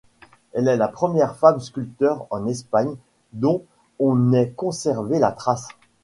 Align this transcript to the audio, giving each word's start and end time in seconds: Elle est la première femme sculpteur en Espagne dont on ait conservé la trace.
Elle 0.53 0.67
est 0.67 0.77
la 0.77 0.87
première 0.87 1.35
femme 1.35 1.59
sculpteur 1.59 2.25
en 2.31 2.47
Espagne 2.47 2.95
dont 3.33 3.61
on 3.99 4.33
ait 4.33 4.49
conservé 4.49 5.19
la 5.19 5.31
trace. 5.31 5.67